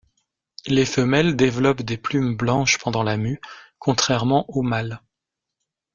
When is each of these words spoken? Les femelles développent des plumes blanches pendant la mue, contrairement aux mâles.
Les 0.65 0.87
femelles 0.87 1.35
développent 1.35 1.83
des 1.83 1.95
plumes 1.97 2.35
blanches 2.35 2.79
pendant 2.79 3.03
la 3.03 3.17
mue, 3.17 3.39
contrairement 3.77 4.45
aux 4.49 4.63
mâles. 4.63 4.99